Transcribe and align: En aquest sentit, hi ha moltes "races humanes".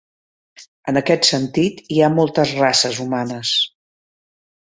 En 0.91 0.95
aquest 1.01 1.27
sentit, 1.29 1.83
hi 1.97 2.01
ha 2.01 2.09
moltes 2.15 2.55
"races 2.61 3.01
humanes". 3.05 3.55